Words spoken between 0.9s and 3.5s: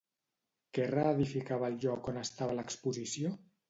reedificava el lloc on estava l'exposició?